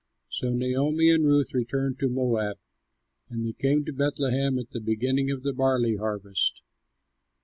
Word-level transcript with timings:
So 0.29 0.49
Naomi 0.49 1.11
and 1.11 1.25
Ruth 1.27 1.53
returned 1.53 1.99
from 1.99 2.15
Moab; 2.15 2.57
and 3.29 3.45
they 3.45 3.53
came 3.53 3.85
to 3.85 3.93
Bethlehem 3.93 4.57
at 4.57 4.71
the 4.71 4.81
beginning 4.81 5.29
of 5.29 5.43
the 5.43 5.53
barley 5.53 5.97
harvest. 5.97 6.63